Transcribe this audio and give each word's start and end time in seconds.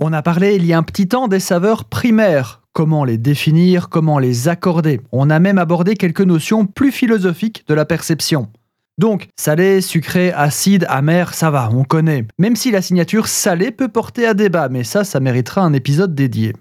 On 0.00 0.12
a 0.12 0.22
parlé 0.22 0.54
il 0.54 0.64
y 0.64 0.72
a 0.72 0.78
un 0.78 0.84
petit 0.84 1.08
temps 1.08 1.26
des 1.26 1.40
saveurs 1.40 1.84
primaires, 1.84 2.62
comment 2.72 3.04
les 3.04 3.18
définir, 3.18 3.88
comment 3.88 4.20
les 4.20 4.46
accorder. 4.46 5.00
On 5.10 5.28
a 5.28 5.40
même 5.40 5.58
abordé 5.58 5.96
quelques 5.96 6.20
notions 6.20 6.66
plus 6.66 6.92
philosophiques 6.92 7.64
de 7.66 7.74
la 7.74 7.84
perception. 7.84 8.48
Donc, 8.98 9.26
salé, 9.34 9.80
sucré, 9.80 10.30
acide, 10.30 10.86
amer, 10.88 11.34
ça 11.34 11.50
va, 11.50 11.70
on 11.72 11.82
connaît. 11.82 12.26
Même 12.38 12.54
si 12.54 12.70
la 12.70 12.80
signature 12.80 13.26
salée 13.26 13.72
peut 13.72 13.88
porter 13.88 14.24
à 14.24 14.34
débat, 14.34 14.68
mais 14.68 14.84
ça, 14.84 15.02
ça 15.02 15.18
méritera 15.18 15.62
un 15.62 15.72
épisode 15.72 16.14
dédié. 16.14 16.54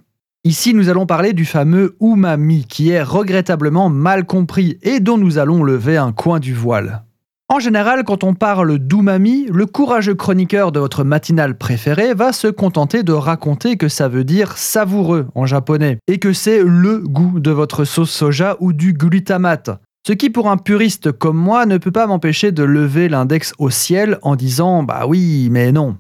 Ici, 0.44 0.74
nous 0.74 0.90
allons 0.90 1.06
parler 1.06 1.34
du 1.34 1.46
fameux 1.46 1.96
umami, 2.02 2.66
qui 2.68 2.90
est 2.90 3.04
regrettablement 3.04 3.90
mal 3.90 4.26
compris 4.26 4.80
et 4.82 5.00
dont 5.00 5.20
nous 5.20 5.38
allons 5.38 5.64
lever 5.64 5.98
un 5.98 6.12
coin 6.12 6.40
du 6.40 6.56
voile. 6.56 7.04
En 7.50 7.60
général, 7.60 8.04
quand 8.04 8.26
on 8.26 8.34
parle 8.34 8.78
d'umami, 8.78 9.48
le 9.50 9.66
courageux 9.66 10.16
chroniqueur 10.16 10.74
de 10.74 10.82
votre 10.82 11.06
matinale 11.06 11.58
préféré 11.58 12.14
va 12.14 12.34
se 12.34 12.48
contenter 12.48 13.04
de 13.04 13.14
raconter 13.14 13.78
que 13.78 13.88
ça 13.88 14.10
veut 14.10 14.26
dire 14.26 14.58
savoureux 14.58 15.28
en 15.34 15.46
japonais 15.46 15.98
et 16.08 16.20
que 16.20 16.34
c'est 16.34 16.62
le 16.62 17.00
goût 17.00 17.40
de 17.40 17.52
votre 17.52 17.86
sauce 17.86 18.12
soja 18.12 18.58
ou 18.60 18.74
du 18.74 18.92
glutamate. 18.92 19.70
Ce 20.06 20.12
qui 20.12 20.30
pour 20.30 20.50
un 20.50 20.58
puriste 20.58 21.14
comme 21.14 21.38
moi 21.38 21.66
ne 21.66 21.78
peut 21.78 21.92
pas 21.92 22.06
m'empêcher 22.06 22.52
de 22.52 22.64
lever 22.64 23.08
l'index 23.08 23.54
au 23.60 23.70
ciel 23.70 24.20
en 24.24 24.36
disant 24.36 24.84
bah 24.84 25.06
oui, 25.08 25.48
mais 25.50 25.72
non. 25.72 25.96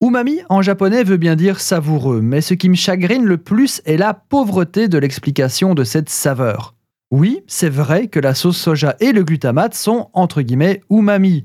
Umami 0.00 0.38
en 0.50 0.62
japonais 0.62 1.02
veut 1.02 1.16
bien 1.16 1.34
dire 1.34 1.58
savoureux, 1.58 2.20
mais 2.22 2.40
ce 2.40 2.54
qui 2.54 2.68
me 2.68 2.76
chagrine 2.76 3.24
le 3.24 3.38
plus 3.38 3.82
est 3.86 3.96
la 3.96 4.14
pauvreté 4.14 4.86
de 4.86 4.98
l'explication 4.98 5.74
de 5.74 5.82
cette 5.82 6.10
saveur. 6.10 6.76
Oui, 7.12 7.42
c'est 7.46 7.68
vrai 7.68 8.08
que 8.08 8.18
la 8.18 8.34
sauce 8.34 8.56
soja 8.56 8.96
et 8.98 9.12
le 9.12 9.22
glutamate 9.22 9.74
sont 9.74 10.08
entre 10.14 10.40
guillemets 10.40 10.80
umami. 10.90 11.44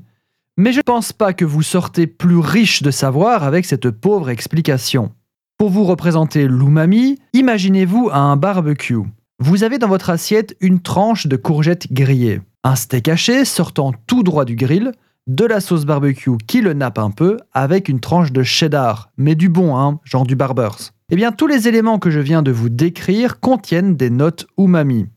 Mais 0.56 0.72
je 0.72 0.78
ne 0.78 0.82
pense 0.82 1.12
pas 1.12 1.34
que 1.34 1.44
vous 1.44 1.60
sortez 1.60 2.06
plus 2.06 2.38
riche 2.38 2.82
de 2.82 2.90
savoir 2.90 3.44
avec 3.44 3.66
cette 3.66 3.90
pauvre 3.90 4.30
explication. 4.30 5.12
Pour 5.58 5.68
vous 5.68 5.84
représenter 5.84 6.48
l'umami, 6.48 7.18
imaginez-vous 7.34 8.08
un 8.10 8.36
barbecue. 8.36 8.96
Vous 9.40 9.62
avez 9.62 9.76
dans 9.76 9.88
votre 9.88 10.08
assiette 10.08 10.56
une 10.60 10.80
tranche 10.80 11.26
de 11.26 11.36
courgettes 11.36 11.92
grillées, 11.92 12.40
un 12.64 12.74
steak 12.74 13.06
haché 13.06 13.44
sortant 13.44 13.92
tout 14.06 14.22
droit 14.22 14.46
du 14.46 14.56
grill, 14.56 14.92
de 15.26 15.44
la 15.44 15.60
sauce 15.60 15.84
barbecue 15.84 16.38
qui 16.46 16.62
le 16.62 16.72
nappe 16.72 16.98
un 16.98 17.10
peu, 17.10 17.36
avec 17.52 17.90
une 17.90 18.00
tranche 18.00 18.32
de 18.32 18.42
cheddar, 18.42 19.10
mais 19.18 19.34
du 19.34 19.50
bon, 19.50 19.76
hein, 19.76 20.00
genre 20.04 20.24
du 20.24 20.34
Barbers. 20.34 20.92
Eh 21.10 21.16
bien, 21.16 21.30
tous 21.30 21.46
les 21.46 21.68
éléments 21.68 21.98
que 21.98 22.08
je 22.08 22.20
viens 22.20 22.42
de 22.42 22.52
vous 22.52 22.70
décrire 22.70 23.38
contiennent 23.38 23.96
des 23.96 24.08
notes 24.08 24.46
umami. 24.56 25.08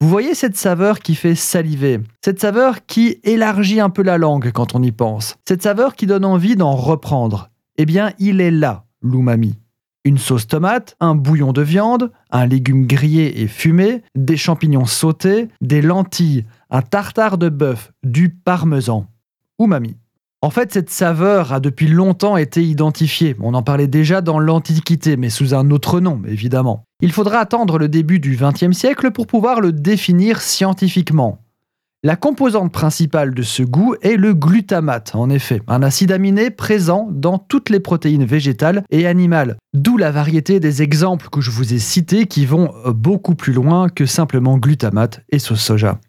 Vous 0.00 0.08
voyez 0.08 0.34
cette 0.34 0.56
saveur 0.56 1.00
qui 1.00 1.14
fait 1.14 1.34
saliver, 1.34 2.00
cette 2.24 2.40
saveur 2.40 2.84
qui 2.86 3.20
élargit 3.24 3.80
un 3.80 3.90
peu 3.90 4.02
la 4.02 4.18
langue 4.18 4.50
quand 4.52 4.74
on 4.74 4.82
y 4.82 4.92
pense, 4.92 5.36
cette 5.48 5.62
saveur 5.62 5.94
qui 5.94 6.06
donne 6.06 6.24
envie 6.24 6.56
d'en 6.56 6.74
reprendre. 6.74 7.50
Eh 7.76 7.86
bien, 7.86 8.12
il 8.18 8.40
est 8.40 8.50
là, 8.50 8.84
l'umami 9.02 9.56
une 10.04 10.18
sauce 10.18 10.46
tomate, 10.46 10.96
un 11.00 11.14
bouillon 11.14 11.52
de 11.52 11.62
viande, 11.62 12.10
un 12.30 12.46
légume 12.46 12.86
grillé 12.86 13.40
et 13.40 13.48
fumé, 13.48 14.02
des 14.14 14.36
champignons 14.36 14.84
sautés, 14.84 15.48
des 15.60 15.80
lentilles, 15.80 16.44
un 16.70 16.82
tartare 16.82 17.38
de 17.38 17.48
bœuf, 17.48 17.92
du 18.02 18.28
parmesan. 18.28 19.06
Umami. 19.58 19.96
En 20.42 20.50
fait, 20.50 20.72
cette 20.72 20.90
saveur 20.90 21.54
a 21.54 21.60
depuis 21.60 21.88
longtemps 21.88 22.36
été 22.36 22.62
identifiée. 22.62 23.34
On 23.40 23.54
en 23.54 23.62
parlait 23.62 23.86
déjà 23.86 24.20
dans 24.20 24.38
l'Antiquité, 24.38 25.16
mais 25.16 25.30
sous 25.30 25.54
un 25.54 25.70
autre 25.70 26.00
nom, 26.00 26.20
évidemment. 26.26 26.84
Il 27.04 27.12
faudra 27.12 27.38
attendre 27.38 27.76
le 27.76 27.86
début 27.86 28.18
du 28.18 28.34
XXe 28.34 28.74
siècle 28.74 29.10
pour 29.10 29.26
pouvoir 29.26 29.60
le 29.60 29.72
définir 29.72 30.40
scientifiquement. 30.40 31.42
La 32.02 32.16
composante 32.16 32.72
principale 32.72 33.34
de 33.34 33.42
ce 33.42 33.62
goût 33.62 33.94
est 34.00 34.16
le 34.16 34.32
glutamate, 34.32 35.14
en 35.14 35.28
effet, 35.28 35.60
un 35.68 35.82
acide 35.82 36.12
aminé 36.12 36.48
présent 36.48 37.06
dans 37.10 37.36
toutes 37.36 37.68
les 37.68 37.78
protéines 37.78 38.24
végétales 38.24 38.84
et 38.90 39.06
animales, 39.06 39.58
d'où 39.74 39.98
la 39.98 40.10
variété 40.10 40.60
des 40.60 40.80
exemples 40.80 41.28
que 41.28 41.42
je 41.42 41.50
vous 41.50 41.74
ai 41.74 41.78
cités 41.78 42.24
qui 42.24 42.46
vont 42.46 42.72
beaucoup 42.86 43.34
plus 43.34 43.52
loin 43.52 43.90
que 43.90 44.06
simplement 44.06 44.56
glutamate 44.56 45.20
et 45.28 45.38
sauce 45.38 45.60
soja. 45.60 46.00